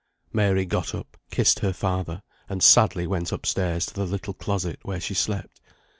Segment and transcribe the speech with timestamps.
[0.33, 4.79] Mary got up, kissed her father, and sadly went up stairs to the little closet,
[4.81, 5.61] where she slept.